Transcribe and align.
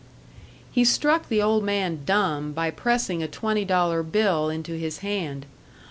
He 0.71 0.83
struck 0.83 1.29
the 1.29 1.43
old 1.43 1.63
man 1.63 1.99
dumb 2.07 2.53
by 2.53 2.71
pressing 2.71 3.21
a 3.21 3.27
twenty 3.27 3.63
dollar 3.65 4.01
bill 4.01 4.49
into 4.49 4.71
his 4.73 4.97
hand. 5.05 5.45